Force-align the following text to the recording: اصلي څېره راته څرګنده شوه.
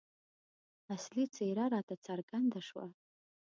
اصلي 0.95 1.25
څېره 1.35 1.65
راته 1.73 1.95
څرګنده 2.05 2.59
شوه. 2.67 2.85